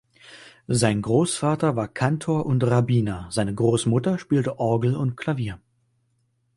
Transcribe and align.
Sein 0.65 1.03
Großvater 1.03 1.75
war 1.75 1.87
Kantor 1.87 2.47
und 2.47 2.63
Rabbiner, 2.63 3.27
seine 3.29 3.53
Großmutter 3.53 4.17
spielte 4.17 4.57
Orgel 4.57 4.95
und 4.95 5.15
Klavier. 5.15 5.59